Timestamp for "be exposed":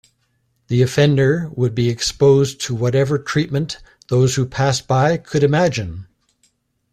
1.75-2.59